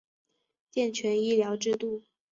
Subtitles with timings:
[0.71, 2.01] 健全医疗制度